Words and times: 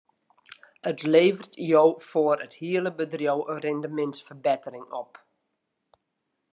It 0.91 1.03
leveret 1.15 1.53
jo 1.71 1.83
foar 2.09 2.37
it 2.45 2.53
hiele 2.61 2.91
bedriuw 2.99 3.41
in 3.51 3.59
rindemintsferbettering 3.65 4.87
op. 5.03 5.13